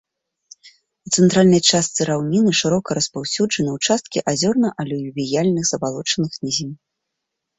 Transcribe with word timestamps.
У 1.07 1.11
цэнтральнай 1.15 1.61
частцы 1.71 2.01
раўніны 2.09 2.51
шырока 2.61 2.97
распаўсюджаны 2.99 3.71
ўчасткі 3.77 4.23
азёрна-алювіяльных 4.33 5.63
забалочаных 5.73 6.31
нізін. 6.47 6.71